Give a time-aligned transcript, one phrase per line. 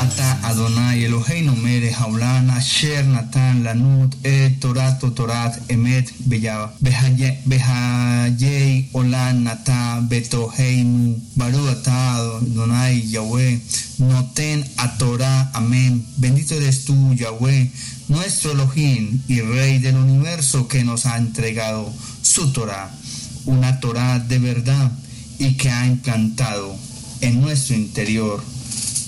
[0.00, 6.06] ata Adonai Eloheinu melech haolam asher natan lanut et torat torat emet
[7.48, 13.60] behayei olam nata betoheinu baru ata Adonai Yahweh
[13.98, 16.02] noten a Torah amén.
[16.16, 17.70] Bendito eres tú Yahweh
[18.08, 21.92] nuestro Elohim y Rey del universo que nos ha entregado
[22.22, 22.90] su Torah
[23.44, 24.90] una Torah de verdad
[25.38, 26.76] y que ha implantado
[27.20, 28.42] en nuestro interior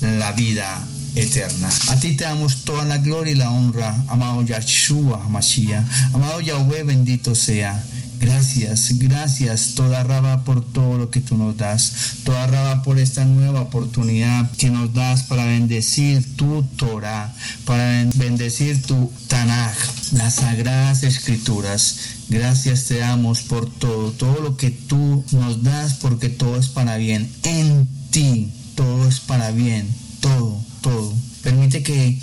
[0.00, 0.84] la vida
[1.14, 1.68] eterna.
[1.88, 6.84] A ti te damos toda la gloria y la honra, amado Yahshua Mashiach, amado Yahweh,
[6.84, 7.82] bendito sea.
[8.20, 13.24] Gracias, gracias, toda raba por todo lo que tú nos das, toda raba por esta
[13.24, 19.74] nueva oportunidad que nos das para bendecir tu Torah, para bendecir tu Tanaj,
[20.12, 21.96] las sagradas escrituras.
[22.28, 26.98] Gracias te damos por todo, todo lo que tú nos das, porque todo es para
[26.98, 27.28] bien.
[27.42, 29.88] En ti todo es para bien,
[30.20, 31.14] todo, todo.
[31.42, 32.18] Permite que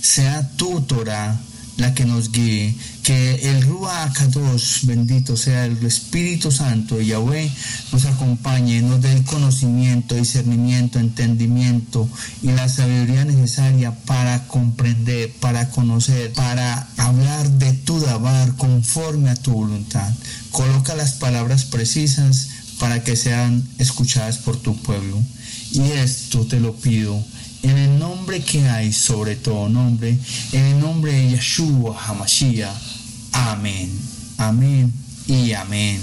[0.00, 1.38] sea tu Torah
[1.76, 4.16] la que nos guíe, que el Ruach
[4.82, 7.50] bendito sea el Espíritu Santo de Yahweh,
[7.92, 12.08] nos acompañe, nos dé el conocimiento, discernimiento, entendimiento
[12.42, 19.36] y la sabiduría necesaria para comprender, para conocer, para hablar de tu Dabar conforme a
[19.36, 20.12] tu voluntad.
[20.50, 25.20] Coloca las palabras precisas para que sean escuchadas por tu pueblo.
[25.72, 27.20] Y esto te lo pido
[27.64, 30.18] en el nombre que hay sobre todo nombre,
[30.52, 32.70] en el nombre de Yeshua Hamashiach.
[33.32, 33.90] Amén,
[34.36, 34.92] amén
[35.26, 35.98] y amén.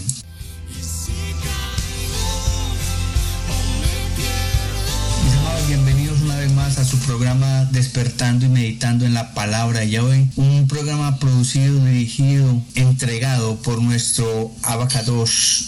[5.23, 9.81] Mis amados, bienvenidos una vez más a su programa Despertando y Meditando en la Palabra
[9.81, 15.67] de Yahweh, un programa producido, dirigido, entregado por nuestro Abacados,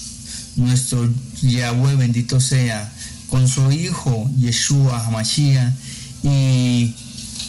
[0.55, 1.07] nuestro
[1.43, 2.91] Yahweh bendito sea,
[3.33, 5.73] con su Hijo Yeshua Hamashiach
[6.21, 6.93] y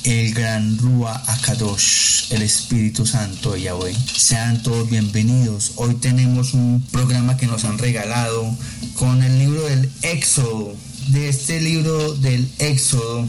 [0.05, 3.95] el gran Rúa Akadosh, el Espíritu Santo de Yahweh.
[4.17, 5.73] Sean todos bienvenidos.
[5.77, 8.57] Hoy tenemos un programa que nos han regalado
[8.95, 10.75] con el libro del Éxodo.
[11.09, 13.29] De este libro del Éxodo,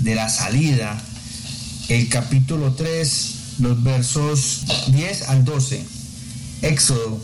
[0.00, 1.02] de la salida,
[1.88, 5.82] el capítulo 3, los versos 10 al 12.
[6.60, 7.18] Éxodo,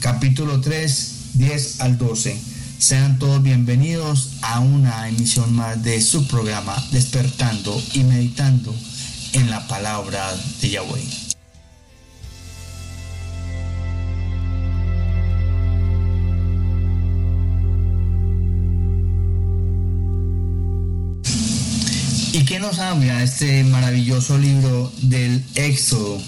[0.00, 2.59] capítulo 3, 10 al 12.
[2.80, 8.74] Sean todos bienvenidos a una emisión más de su programa Despertando y Meditando
[9.34, 11.04] en la Palabra de Yahweh.
[22.32, 26.18] ¿Y qué nos habla este maravilloso libro del Éxodo?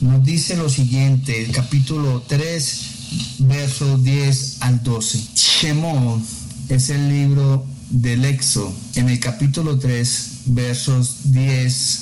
[0.00, 2.91] Nos dice lo siguiente, el capítulo 3,
[3.38, 5.20] versos 10 al 12.
[5.34, 6.22] Shemot
[6.68, 12.00] es el libro del Éxodo, en el capítulo 3, versos 10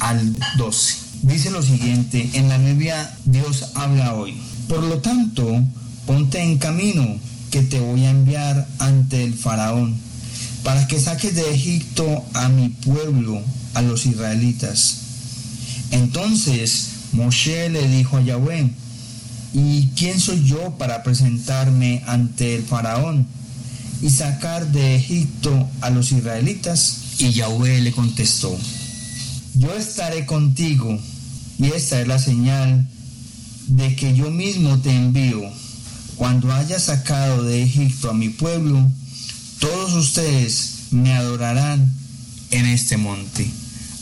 [0.00, 0.94] al 12.
[1.22, 4.34] Dice lo siguiente, en la Biblia Dios habla hoy.
[4.68, 5.62] Por lo tanto,
[6.06, 7.06] ponte en camino
[7.50, 9.94] que te voy a enviar ante el faraón,
[10.64, 13.40] para que saques de Egipto a mi pueblo,
[13.74, 14.98] a los israelitas.
[15.90, 18.70] Entonces Moshe le dijo a Yahweh,
[19.54, 23.26] ¿Y quién soy yo para presentarme ante el faraón
[24.00, 26.98] y sacar de Egipto a los israelitas?
[27.18, 28.58] Y Yahweh le contestó,
[29.54, 30.98] yo estaré contigo
[31.58, 32.88] y esta es la señal
[33.68, 35.42] de que yo mismo te envío.
[36.16, 38.90] Cuando haya sacado de Egipto a mi pueblo,
[39.58, 41.92] todos ustedes me adorarán
[42.50, 43.48] en este monte.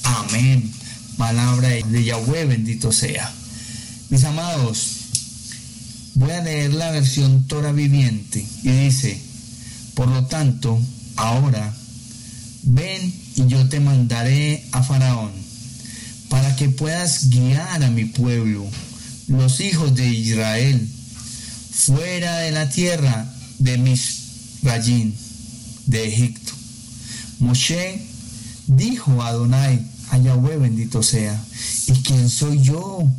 [0.04, 0.70] Amén.
[1.16, 3.32] Palabra de Yahweh, bendito sea.
[4.08, 4.99] Mis amados,
[6.20, 9.18] Voy a leer la versión Torah viviente y dice,
[9.94, 10.78] por lo tanto,
[11.16, 11.74] ahora,
[12.62, 15.32] ven y yo te mandaré a Faraón,
[16.28, 18.66] para que puedas guiar a mi pueblo,
[19.28, 20.86] los hijos de Israel,
[21.70, 25.14] fuera de la tierra de Misrayim,
[25.86, 26.52] de Egipto.
[27.38, 27.98] Moshe
[28.66, 31.42] dijo a Adonai, a bendito sea,
[31.86, 33.10] ¿y quién soy yo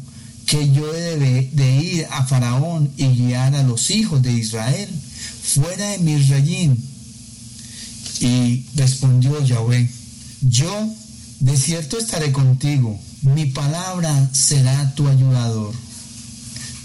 [0.51, 4.89] que yo debe de ir a Faraón y guiar a los hijos de Israel
[5.43, 6.75] fuera de Misrayim.
[8.19, 9.89] Y respondió Yahweh,
[10.41, 10.89] yo
[11.39, 15.73] de cierto estaré contigo, mi palabra será tu ayudador.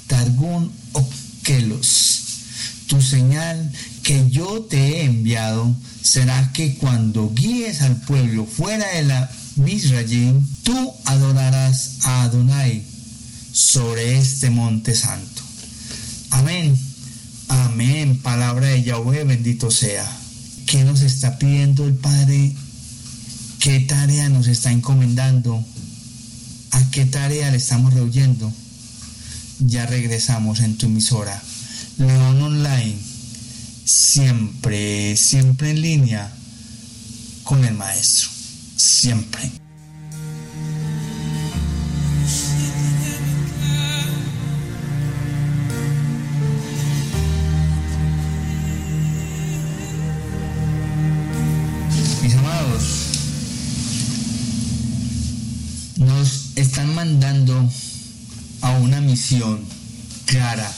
[0.06, 2.22] Targún Okelos,
[2.86, 3.72] tu señal
[4.04, 10.46] que yo te he enviado será que cuando guíes al pueblo fuera de la Misrayim,
[10.62, 12.85] tú adorarás a Adonai
[13.56, 15.42] sobre este monte santo.
[16.30, 16.76] Amén.
[17.48, 18.20] Amén.
[18.20, 20.06] Palabra de Yahweh, bendito sea.
[20.66, 22.54] ¿Qué nos está pidiendo el Padre
[23.66, 25.64] ¿Qué tarea nos está encomendando?
[26.70, 28.52] ¿A qué tarea le estamos rehuyendo?
[29.58, 31.42] Ya regresamos en tu emisora.
[31.98, 32.96] León Online.
[33.84, 36.32] Siempre, siempre en línea
[37.42, 38.28] con el maestro.
[38.76, 39.65] Siempre.
[60.26, 60.70] Clara,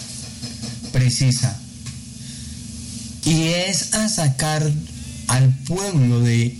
[0.92, 1.58] precisa,
[3.24, 4.70] y es a sacar
[5.26, 6.58] al pueblo de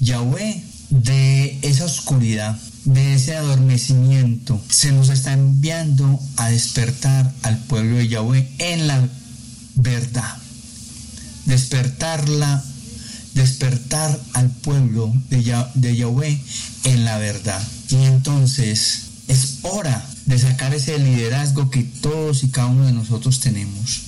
[0.00, 4.60] Yahweh de esa oscuridad, de ese adormecimiento.
[4.70, 9.08] Se nos está enviando a despertar al pueblo de Yahweh en la
[9.74, 10.36] verdad.
[11.46, 12.62] Despertarla,
[13.34, 16.38] despertar al pueblo de, de Yahweh
[16.84, 17.62] en la verdad.
[17.90, 23.40] Y entonces es hora de sacar ese liderazgo que todos y cada uno de nosotros
[23.40, 24.02] tenemos.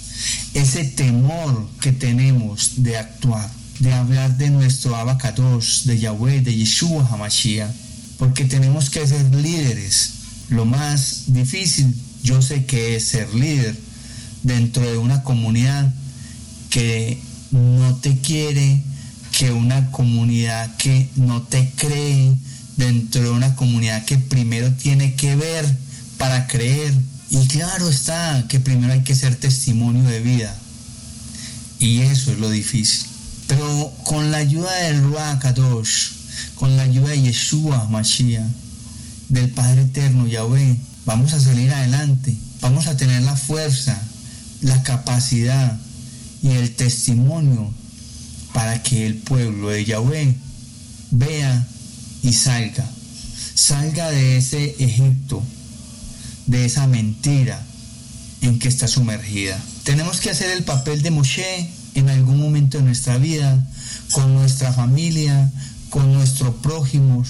[0.55, 3.51] Ese temor que tenemos de actuar
[3.81, 7.71] de hablar de nuestro abacados, de Yahweh, de Yeshua Hamashiach,
[8.19, 10.13] porque tenemos que ser líderes.
[10.51, 13.75] Lo más difícil, yo sé que es ser líder
[14.43, 15.93] dentro de una comunidad
[16.69, 17.19] que
[17.51, 18.83] no te quiere,
[19.37, 22.35] que una comunidad que no te cree,
[22.77, 25.65] dentro de una comunidad que primero tiene que ver
[26.21, 26.93] para creer.
[27.31, 30.55] Y claro está que primero hay que ser testimonio de vida.
[31.79, 33.07] Y eso es lo difícil.
[33.49, 36.11] Pero con la ayuda del Ruach Kadosh,
[36.57, 38.45] con la ayuda de Yeshua Mashiach,
[39.31, 40.77] del Padre Eterno Yahweh,
[41.07, 42.37] vamos a salir adelante.
[42.61, 43.99] Vamos a tener la fuerza,
[44.61, 45.79] la capacidad
[46.43, 47.73] y el testimonio
[48.53, 50.35] para que el pueblo de Yahweh
[51.13, 51.67] vea
[52.23, 52.85] y salga.
[53.55, 55.43] Salga de ese Egipto,
[56.51, 57.63] de esa mentira
[58.43, 59.57] en que está sumergida.
[59.85, 63.65] Tenemos que hacer el papel de Moshe en algún momento de nuestra vida,
[64.11, 65.51] con nuestra familia,
[65.91, 67.29] con nuestros prójimos,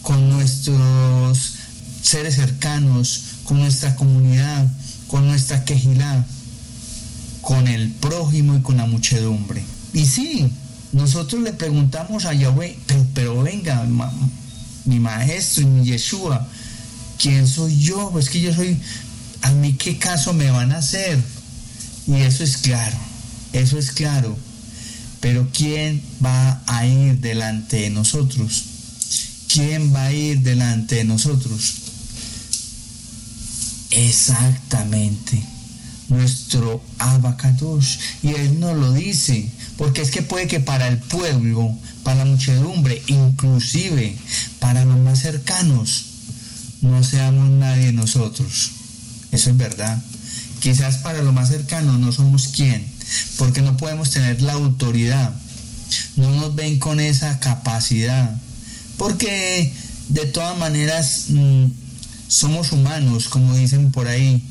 [0.00, 1.56] con nuestros
[2.02, 4.66] seres cercanos, con nuestra comunidad,
[5.08, 6.24] con nuestra quejilá,
[7.42, 9.62] con el prójimo y con la muchedumbre.
[9.92, 10.50] Y sí,
[10.92, 12.78] nosotros le preguntamos a Yahweh,
[13.12, 13.86] pero, venga,
[14.86, 16.48] mi maestro y mi Yeshua,
[17.18, 18.10] ¿quién soy yo?
[18.12, 18.78] Pues que yo soy,
[19.42, 21.18] ¿a mí qué caso me van a hacer?
[22.06, 22.96] Y eso es claro
[23.54, 24.36] eso es claro.
[25.20, 28.64] Pero ¿quién va a ir delante de nosotros?
[29.48, 31.74] ¿Quién va a ir delante de nosotros?
[33.90, 35.42] Exactamente.
[36.08, 37.98] Nuestro abacados.
[38.22, 39.48] Y él nos lo dice.
[39.78, 44.16] Porque es que puede que para el pueblo, para la muchedumbre, inclusive
[44.58, 46.06] para los más cercanos,
[46.84, 48.72] no seamos nadie nosotros.
[49.32, 50.02] Eso es verdad.
[50.60, 52.84] Quizás para los más cercanos no somos quién,
[53.38, 55.34] porque no podemos tener la autoridad,
[56.16, 58.34] no nos ven con esa capacidad,
[58.96, 59.72] porque
[60.08, 61.66] de todas maneras mm,
[62.28, 64.42] somos humanos, como dicen por ahí,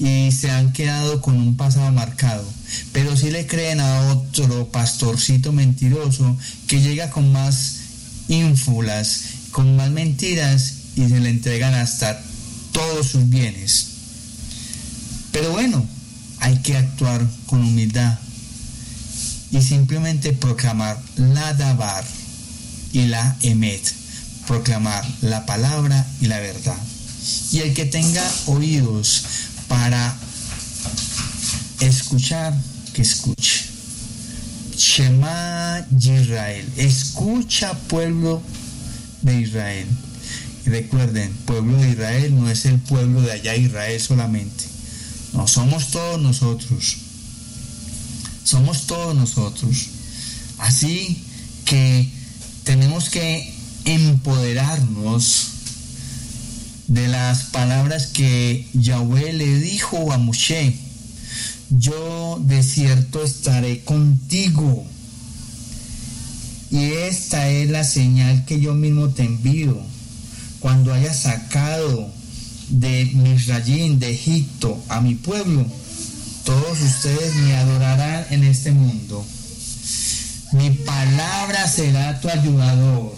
[0.00, 2.44] y se han quedado con un pasado marcado,
[2.92, 6.36] pero si le creen a otro pastorcito mentiroso
[6.66, 7.76] que llega con más
[8.28, 12.20] ínfulas, con más mentiras y se le entregan hasta
[12.72, 13.86] todos sus bienes.
[15.32, 15.86] Pero bueno,
[16.40, 18.18] hay que actuar con humildad
[19.50, 22.04] y simplemente proclamar la Dabar
[22.92, 23.82] y la Emet,
[24.46, 26.76] proclamar la palabra y la verdad.
[27.52, 29.24] Y el que tenga oídos
[29.68, 30.16] para
[31.80, 32.54] escuchar,
[32.92, 33.66] que escuche.
[34.76, 38.42] Shema Israel, escucha pueblo
[39.22, 39.86] de Israel.
[40.66, 44.72] Recuerden, pueblo de Israel no es el pueblo de allá Israel solamente
[45.32, 46.96] no, somos todos nosotros.
[48.44, 49.88] Somos todos nosotros.
[50.58, 51.24] Así
[51.64, 52.08] que
[52.64, 53.52] tenemos que
[53.84, 55.48] empoderarnos
[56.88, 60.76] de las palabras que Yahweh le dijo a Moshe.
[61.70, 64.84] Yo de cierto estaré contigo.
[66.70, 69.80] Y esta es la señal que yo mismo te envío.
[70.62, 72.08] Cuando hayas sacado
[72.68, 75.66] de Misrayín, de Egipto, a mi pueblo,
[76.44, 79.26] todos ustedes me adorarán en este mundo.
[80.52, 83.12] Mi palabra será tu ayudador.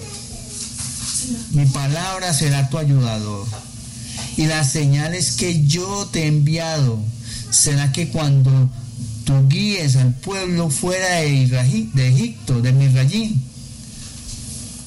[1.50, 3.46] Mi palabra será tu ayudador.
[4.38, 6.98] Y las señales que yo te he enviado
[7.50, 8.70] será que cuando
[9.24, 13.42] tú guíes al pueblo fuera de, de Egipto, de Misrayín,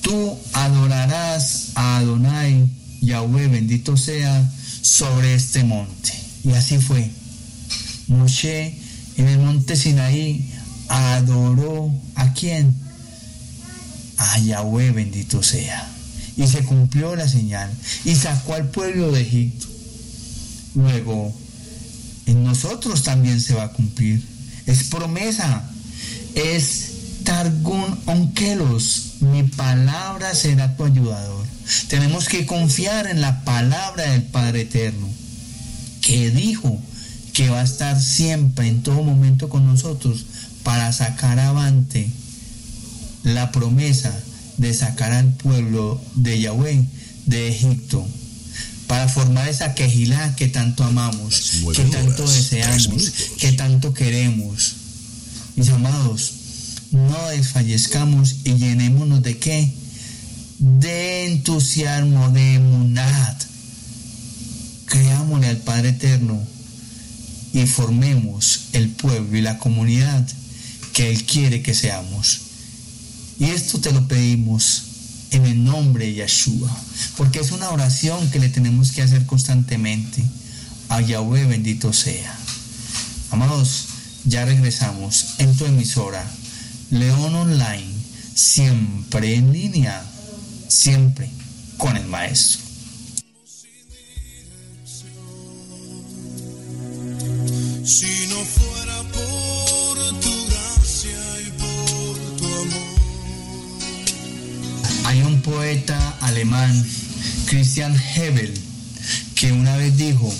[0.07, 2.65] Tú adorarás a Adonai,
[3.01, 4.49] Yahweh, bendito sea,
[4.81, 6.13] sobre este monte.
[6.45, 7.11] Y así fue.
[8.07, 8.73] Moshe
[9.17, 10.49] en el monte Sinaí
[10.87, 12.73] adoró a quién?
[14.15, 15.85] A Yahweh, bendito sea.
[16.37, 17.69] Y se cumplió la señal
[18.05, 19.67] y sacó al pueblo de Egipto.
[20.75, 21.35] Luego,
[22.27, 24.25] en nosotros también se va a cumplir.
[24.67, 25.69] Es promesa.
[26.33, 26.86] Es
[27.27, 29.17] Targun Onkelos.
[29.19, 31.45] Mi palabra será tu ayudador.
[31.89, 35.09] Tenemos que confiar en la palabra del Padre Eterno,
[35.99, 36.79] que dijo
[37.33, 40.25] que va a estar siempre, en todo momento con nosotros,
[40.63, 42.09] para sacar avante
[43.23, 44.17] la promesa
[44.55, 46.85] de sacar al pueblo de Yahweh
[47.25, 48.07] de Egipto
[48.87, 54.75] para formar esa quejilá que tanto amamos, que tanto deseamos, que tanto queremos.
[55.57, 56.36] Mis amados,
[56.91, 59.73] no desfallezcamos y llenémonos de qué?
[60.59, 63.35] De entusiasmo, de munad.
[64.85, 66.41] Creámosle al Padre Eterno
[67.53, 70.27] y formemos el pueblo y la comunidad
[70.93, 72.41] que Él quiere que seamos.
[73.39, 74.83] Y esto te lo pedimos
[75.31, 76.69] en el nombre de Yeshua,
[77.17, 80.23] porque es una oración que le tenemos que hacer constantemente.
[80.89, 82.33] A Yahweh bendito sea.
[83.29, 83.85] Amados,
[84.25, 86.25] ya regresamos en tu emisora,
[86.89, 87.93] León Online,
[88.33, 90.01] siempre en línea,
[90.69, 91.29] siempre
[91.77, 92.61] con el Maestro.
[97.83, 102.99] Si no fuera por tu gracia y por tu amor.
[105.05, 106.85] Hay un poeta alemán,
[107.47, 108.53] Christian Hebel,
[109.35, 110.33] que una vez dijo,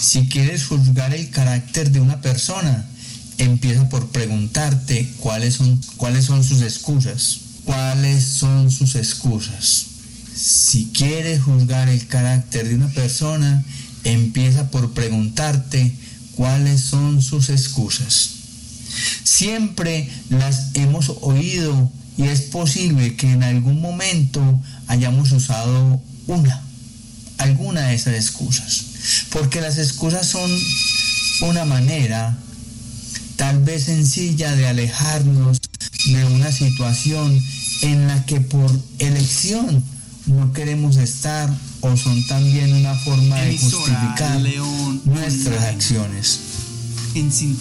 [0.00, 2.86] si quieres juzgar el carácter de una persona,
[3.42, 7.40] empieza por preguntarte cuáles son, cuáles son sus excusas.
[7.64, 9.86] ¿Cuáles son sus excusas?
[10.34, 13.64] Si quieres juzgar el carácter de una persona,
[14.04, 15.92] empieza por preguntarte
[16.34, 18.30] cuáles son sus excusas.
[19.22, 26.62] Siempre las hemos oído y es posible que en algún momento hayamos usado una,
[27.38, 28.84] alguna de esas excusas.
[29.30, 30.50] Porque las excusas son
[31.42, 32.36] una manera
[33.42, 35.60] tal vez sencilla de alejarnos
[36.06, 37.42] de una situación
[37.80, 38.70] en la que por
[39.00, 39.82] elección
[40.26, 44.40] no queremos estar o son también una forma de justificar
[45.06, 46.38] nuestras acciones.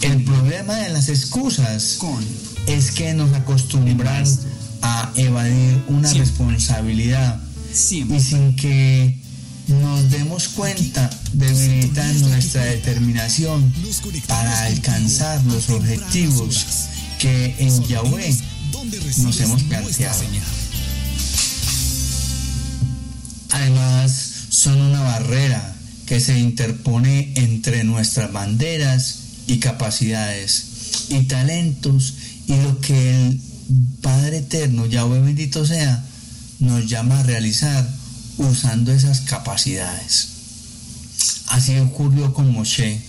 [0.04, 1.98] El problema de las excusas
[2.68, 4.24] es que nos acostumbran
[4.84, 7.42] a evadir una responsabilidad.
[7.72, 9.20] Y sin que
[9.72, 13.74] nos demos cuenta debilitan nuestra determinación
[14.28, 16.66] para alcanzar los objetivos
[17.20, 18.36] que en Yahweh
[19.18, 20.22] nos hemos planteado.
[23.52, 25.76] Además, son una barrera
[26.06, 30.66] que se interpone entre nuestras banderas y capacidades
[31.10, 32.16] y talentos
[32.48, 33.42] y lo que el
[34.02, 36.04] Padre Eterno, Yahweh bendito sea,
[36.60, 38.01] nos llama a realizar
[38.42, 40.28] usando esas capacidades.
[41.48, 43.02] Así ocurrió con Moshe.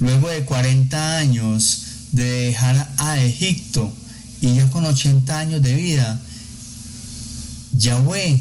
[0.00, 1.82] Luego de 40 años
[2.12, 3.92] de dejar a Egipto
[4.40, 6.20] y ya con 80 años de vida,
[7.76, 8.40] Yahweh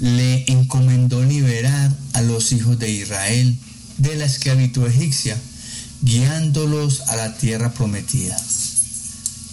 [0.00, 3.56] le encomendó liberar a los hijos de Israel
[3.98, 5.36] de la esclavitud egipcia,
[6.02, 8.36] guiándolos a la tierra prometida.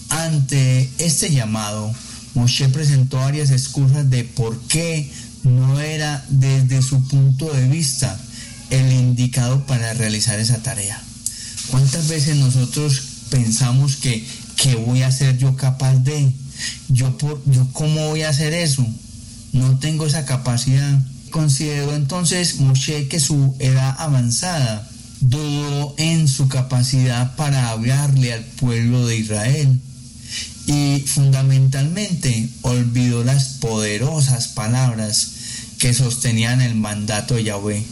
[0.10, 1.94] Ante este llamado,
[2.34, 5.12] Moshe presentó varias excusas de por qué
[5.44, 8.20] no era desde su punto de vista
[8.70, 11.02] el indicado para realizar esa tarea.
[11.70, 16.32] ¿Cuántas veces nosotros pensamos que, ¿qué voy a ser yo capaz de?
[16.90, 18.86] ¿Yo, por, ¿Yo cómo voy a hacer eso?
[19.54, 21.00] no tengo esa capacidad.
[21.30, 24.88] Consideró entonces Moshe que su edad avanzada
[25.22, 29.80] dudó en su capacidad para hablarle al pueblo de Israel
[30.68, 35.32] y fundamentalmente olvidó las poderosas palabras
[35.80, 37.84] que sostenían el mandato de Yahweh.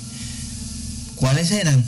[1.16, 1.84] ¿Cuáles eran?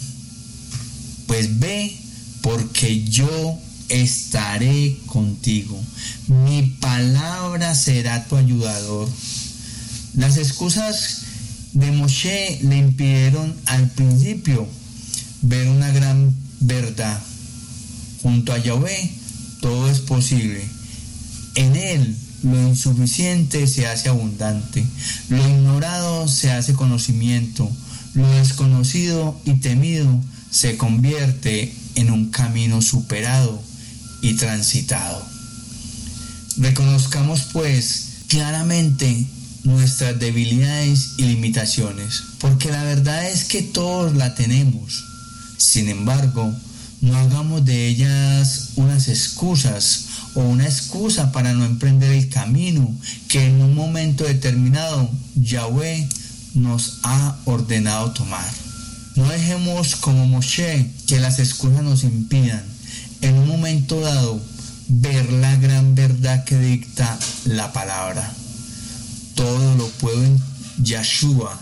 [1.28, 1.96] Pues ve
[2.42, 3.58] porque yo
[3.90, 5.80] estaré contigo.
[6.28, 9.08] Mi palabra será tu ayudador.
[10.16, 11.22] Las excusas
[11.74, 14.68] de Moshe le impidieron al principio
[15.42, 17.22] ver una gran verdad.
[18.24, 19.21] Junto a Yahweh
[19.62, 20.62] todo es posible.
[21.56, 24.84] En él lo insuficiente se hace abundante,
[25.30, 27.70] lo ignorado se hace conocimiento,
[28.14, 33.62] lo desconocido y temido se convierte en un camino superado
[34.22, 35.26] y transitado.
[36.58, 39.28] Reconozcamos pues claramente
[39.64, 45.06] nuestras debilidades y limitaciones, porque la verdad es que todos la tenemos.
[45.58, 46.54] Sin embargo,
[47.02, 50.06] no hagamos de ellas unas excusas
[50.36, 52.94] o una excusa para no emprender el camino
[53.28, 56.08] que en un momento determinado Yahweh
[56.54, 58.48] nos ha ordenado tomar.
[59.16, 62.64] No dejemos como Moshe que las excusas nos impidan
[63.22, 64.42] en un momento dado
[64.88, 68.32] ver la gran verdad que dicta la palabra.
[69.36, 70.42] Todo lo puedo en
[70.84, 71.60] Yeshua,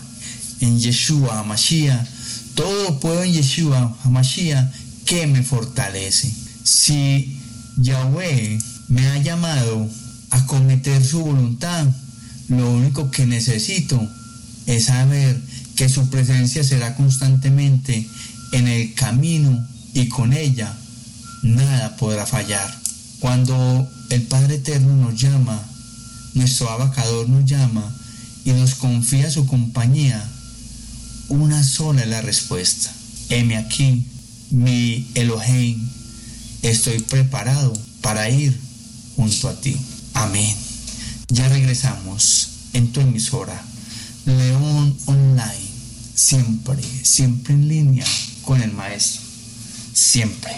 [0.60, 2.06] en Yeshua Hamashiach,
[2.54, 4.79] todo lo puedo en Yeshua Hamashiach
[5.10, 6.32] que me fortalece.
[6.62, 7.36] Si
[7.78, 9.88] Yahweh me ha llamado
[10.30, 11.84] a cometer su voluntad,
[12.46, 14.00] lo único que necesito
[14.66, 15.36] es saber
[15.74, 18.06] que su presencia será constantemente
[18.52, 20.72] en el camino y con ella
[21.42, 22.72] nada podrá fallar.
[23.18, 25.60] Cuando el Padre Eterno nos llama,
[26.34, 27.82] nuestro abacador nos llama
[28.44, 30.24] y nos confía su compañía,
[31.28, 32.92] una sola es la respuesta.
[33.28, 34.06] Heme aquí,
[34.50, 35.88] mi Elohim,
[36.62, 38.58] estoy preparado para ir
[39.16, 39.76] junto a ti.
[40.14, 40.56] Amén.
[41.28, 43.62] Ya regresamos en tu emisora,
[44.26, 45.70] León Online,
[46.14, 48.06] siempre, siempre en línea
[48.44, 49.22] con el Maestro,
[49.92, 50.52] siempre.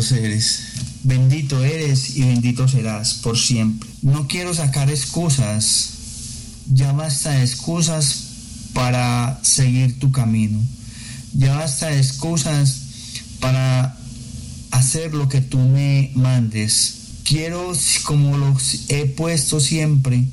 [0.00, 0.60] Eres.
[1.02, 3.88] Bendito eres y bendito serás por siempre.
[4.02, 5.90] No quiero sacar excusas.
[6.72, 8.24] Ya basta de excusas
[8.72, 10.58] para seguir tu camino.
[11.34, 12.80] Ya basta de excusas
[13.40, 13.96] para
[14.70, 16.94] hacer lo que tú me mandes.
[17.24, 17.72] Quiero,
[18.04, 20.24] como los he puesto siempre,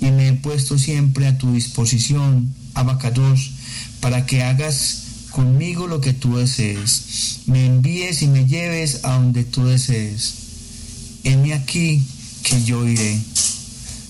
[0.00, 3.52] y me he puesto siempre a tu disposición, Abacados,
[4.00, 5.05] para que hagas
[5.36, 7.40] conmigo lo que tú desees.
[7.44, 10.32] Me envíes y me lleves a donde tú desees.
[11.24, 12.02] Heme aquí
[12.42, 13.20] que yo iré.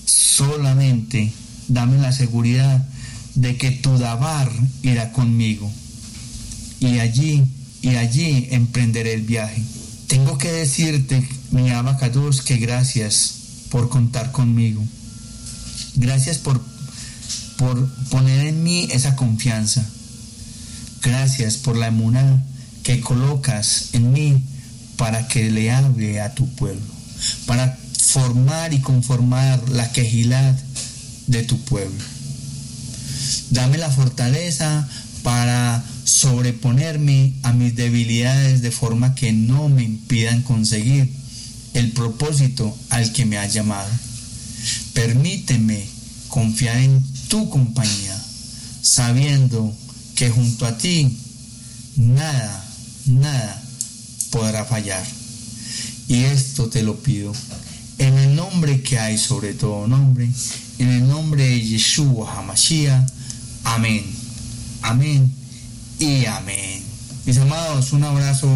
[0.05, 1.33] Solamente
[1.67, 2.87] dame la seguridad
[3.35, 4.49] de que tu Dabar
[4.83, 5.69] irá conmigo.
[6.79, 7.43] Y allí,
[7.81, 9.61] y allí emprenderé el viaje.
[10.07, 13.33] Tengo que decirte, mi abacados, que gracias
[13.69, 14.81] por contar conmigo.
[15.95, 16.61] Gracias por,
[17.57, 19.85] por poner en mí esa confianza.
[21.07, 22.43] Gracias por la emuná
[22.83, 24.43] que colocas en mí
[24.97, 26.81] para que le hable a tu pueblo,
[27.45, 30.53] para formar y conformar la quejilad
[31.27, 32.03] de tu pueblo.
[33.51, 34.85] Dame la fortaleza
[35.23, 41.09] para sobreponerme a mis debilidades de forma que no me impidan conseguir
[41.73, 43.89] el propósito al que me has llamado.
[44.91, 45.87] Permíteme
[46.27, 48.21] confiar en tu compañía,
[48.81, 49.73] sabiendo
[50.17, 51.15] que junto a ti
[51.95, 52.65] nada,
[53.05, 53.63] nada
[54.31, 55.05] podrá fallar.
[56.07, 57.31] Y esto te lo pido
[57.99, 60.27] en el nombre que hay sobre todo nombre,
[60.79, 63.07] en el nombre de Yeshua Hamashiach.
[63.63, 64.03] Amén.
[64.81, 65.31] Amén
[65.99, 66.81] y amén.
[67.25, 68.47] Mis amados, un abrazo.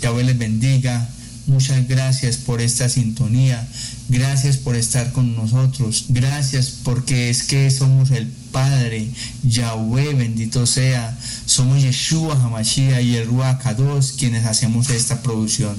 [0.00, 1.08] Yahweh les bendiga.
[1.46, 3.68] Muchas gracias por esta sintonía.
[4.08, 6.06] Gracias por estar con nosotros.
[6.08, 9.06] Gracias porque es que somos el Padre.
[9.42, 11.14] Yahweh, bendito sea.
[11.44, 15.76] Somos Yeshua Hamashiach y el Ruach Kadosh quienes hacemos esta producción.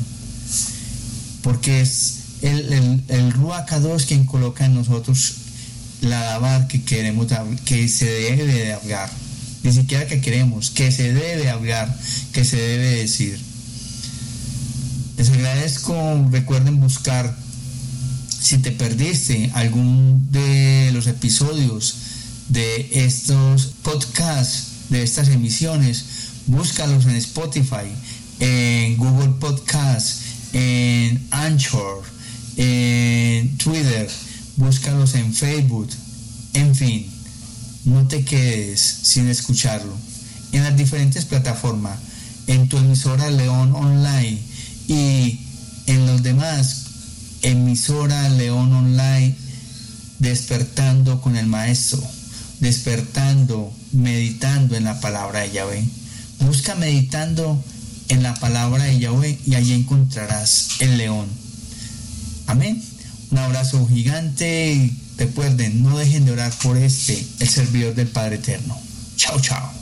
[1.41, 3.65] Porque es el, el, el Ruach
[4.05, 5.37] quien coloca en nosotros
[6.01, 7.25] la dabar que queremos,
[7.65, 9.09] que se debe de hablar.
[9.63, 11.91] Ni siquiera que queremos, que se debe hablar,
[12.31, 13.39] que se debe decir.
[15.17, 17.35] Les agradezco, recuerden buscar,
[18.39, 21.95] si te perdiste algún de los episodios
[22.49, 26.05] de estos podcasts, de estas emisiones,
[26.47, 27.87] búscalos en Spotify,
[28.39, 30.21] en Google Podcasts,
[30.53, 32.03] en Anchor,
[32.55, 34.09] en Twitter,
[34.55, 35.89] búscalos en Facebook,
[36.53, 37.07] en fin,
[37.85, 39.95] no te quedes sin escucharlo.
[40.51, 41.99] En las diferentes plataformas,
[42.47, 44.39] en tu emisora León Online
[44.87, 45.39] y
[45.87, 46.85] en los demás,
[47.41, 49.35] emisora León Online,
[50.19, 52.01] despertando con el Maestro,
[52.59, 55.83] despertando, meditando en la palabra de Yahweh.
[56.39, 57.63] Busca meditando
[58.09, 61.27] en la palabra de Yahweh y allí encontrarás el león.
[62.47, 62.81] Amén.
[63.31, 68.77] Un abrazo gigante recuerden, no dejen de orar por este, el servidor del Padre Eterno.
[69.15, 69.76] Chao, chao.